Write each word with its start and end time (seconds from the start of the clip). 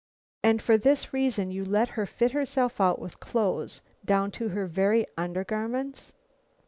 "And 0.41 0.63
for 0.63 0.79
this 0.79 1.13
reason 1.13 1.51
you 1.51 1.63
let 1.63 1.89
her 1.89 2.07
fit 2.07 2.31
herself 2.31 2.81
out 2.81 2.97
with 2.97 3.19
clothes 3.19 3.83
down 4.03 4.31
to 4.31 4.47
her 4.49 4.65
very 4.65 5.05
undergarments?" 5.15 6.11